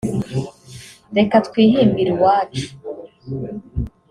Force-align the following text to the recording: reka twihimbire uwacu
reka 1.17 1.35
twihimbire 1.47 2.11
uwacu 2.17 2.65